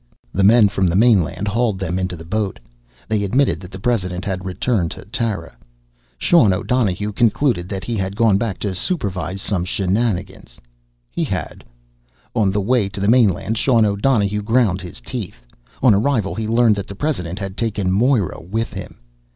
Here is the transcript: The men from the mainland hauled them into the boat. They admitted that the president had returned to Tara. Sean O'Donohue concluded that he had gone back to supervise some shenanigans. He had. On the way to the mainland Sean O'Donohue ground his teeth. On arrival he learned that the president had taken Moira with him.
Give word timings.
The 0.33 0.43
men 0.43 0.67
from 0.67 0.87
the 0.87 0.95
mainland 0.95 1.47
hauled 1.47 1.77
them 1.77 1.99
into 1.99 2.15
the 2.15 2.25
boat. 2.25 2.59
They 3.07 3.23
admitted 3.23 3.59
that 3.59 3.69
the 3.69 3.77
president 3.77 4.25
had 4.25 4.43
returned 4.45 4.89
to 4.89 5.05
Tara. 5.05 5.55
Sean 6.17 6.53
O'Donohue 6.53 7.11
concluded 7.11 7.69
that 7.69 7.83
he 7.83 7.97
had 7.97 8.15
gone 8.15 8.39
back 8.39 8.57
to 8.61 8.73
supervise 8.73 9.43
some 9.43 9.63
shenanigans. 9.63 10.57
He 11.11 11.23
had. 11.23 11.63
On 12.33 12.49
the 12.49 12.61
way 12.61 12.89
to 12.89 12.99
the 12.99 13.07
mainland 13.07 13.59
Sean 13.59 13.85
O'Donohue 13.85 14.41
ground 14.41 14.81
his 14.81 15.01
teeth. 15.01 15.45
On 15.83 15.93
arrival 15.93 16.33
he 16.33 16.47
learned 16.47 16.77
that 16.77 16.87
the 16.87 16.95
president 16.95 17.37
had 17.37 17.55
taken 17.55 17.91
Moira 17.91 18.41
with 18.41 18.73
him. 18.73 18.97